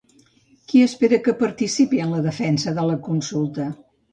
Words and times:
Qui 0.71 0.81
espera 0.85 1.19
que 1.27 1.35
participi 1.43 2.01
en 2.07 2.17
la 2.17 2.25
defensa 2.29 2.77
de 2.79 2.89
la 2.93 2.99
consulta? 3.11 3.71